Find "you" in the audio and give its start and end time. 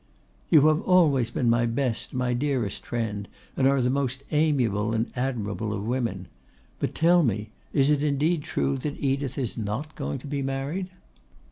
0.49-0.61